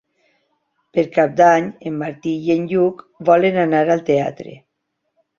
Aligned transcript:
Per 0.97 1.01
Cap 1.17 1.33
d'Any 1.41 1.67
en 1.89 1.99
Martí 2.03 2.33
i 2.47 2.49
en 2.53 2.65
Lluc 2.71 3.03
volen 3.29 3.59
anar 3.65 3.83
al 3.97 4.01
teatre. 4.09 4.55